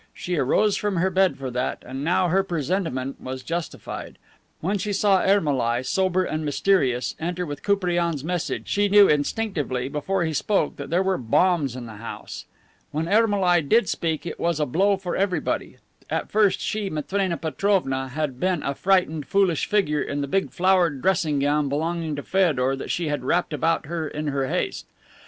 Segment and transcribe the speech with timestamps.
[0.15, 4.17] She arose from her bed for that; and now her presentiment was justified.
[4.59, 10.23] When she saw Ermolai, sober and mysterious, enter with Koupriane's message, she knew instinctively, before
[10.25, 12.45] he spoke, that there were bombs in the house.
[12.91, 15.77] When Ermolai did speak it was a blow for everybody.
[16.09, 21.03] At first she, Matrena Perovna, had been a frightened, foolish figure in the big flowered
[21.03, 24.87] dressing gown belonging to Feodor that she had wrapped about her in her haste.